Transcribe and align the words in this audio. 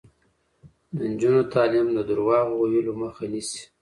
د 0.95 0.97
نجونو 1.11 1.41
تعلیم 1.53 1.87
د 1.93 1.99
درواغو 2.09 2.55
ویلو 2.71 2.93
مخه 3.01 3.25
نیسي. 3.31 3.61